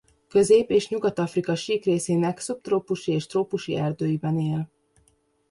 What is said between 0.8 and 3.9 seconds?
Nyugat-Afrika sík részének szubtrópusi és trópusi